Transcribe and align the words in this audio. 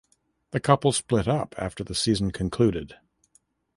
The 0.49 0.59
couple 0.59 0.93
split 0.93 1.27
up 1.27 1.53
after 1.59 1.83
the 1.83 1.93
season 1.93 2.31
concluded. 2.31 2.95